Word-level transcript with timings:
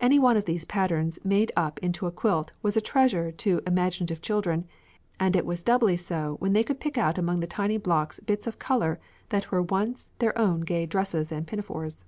Any 0.00 0.18
one 0.18 0.36
of 0.36 0.46
these 0.46 0.64
patterns 0.64 1.20
made 1.22 1.52
up 1.54 1.78
into 1.78 2.08
a 2.08 2.10
quilt 2.10 2.52
was 2.60 2.76
a 2.76 2.80
treasure 2.80 3.30
to 3.30 3.60
imaginative 3.64 4.20
children, 4.20 4.66
and 5.20 5.36
it 5.36 5.46
was 5.46 5.62
doubly 5.62 5.96
so 5.96 6.34
when 6.40 6.54
they 6.54 6.64
could 6.64 6.80
pick 6.80 6.98
out 6.98 7.18
among 7.18 7.38
the 7.38 7.46
tiny 7.46 7.76
blocks 7.78 8.18
bits 8.18 8.48
of 8.48 8.58
colour 8.58 8.98
that 9.28 9.52
were 9.52 9.62
once 9.62 10.06
in 10.08 10.12
their 10.18 10.36
own 10.36 10.62
gay 10.62 10.86
dresses 10.86 11.30
and 11.30 11.46
pinafores. 11.46 12.04